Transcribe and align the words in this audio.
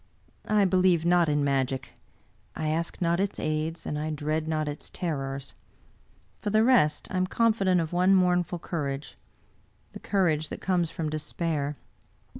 I 0.49 0.65
believe 0.65 1.05
not 1.05 1.29
in 1.29 1.43
magic; 1.43 1.93
I 2.55 2.69
ask 2.69 3.03
not 3.03 3.19
its 3.19 3.37
aids, 3.39 3.85
and 3.85 3.99
I 3.99 4.09
dread 4.09 4.47
not 4.47 4.67
its 4.67 4.89
terrors. 4.89 5.53
For 6.39 6.49
the 6.49 6.63
rest, 6.63 7.07
I 7.11 7.17
am 7.17 7.27
confident 7.27 7.79
of 7.79 7.93
one 7.93 8.15
mournful 8.15 8.57
courage— 8.57 9.15
^the 9.95 10.01
courage 10.01 10.49
that 10.49 10.59
comes 10.59 10.89
from 10.89 11.11
despair. 11.11 11.75